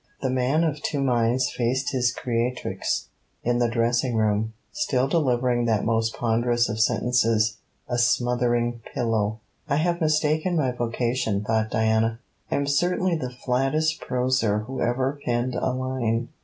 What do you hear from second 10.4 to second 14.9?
my vocation, thought Diana: I am certainly the flattest proser who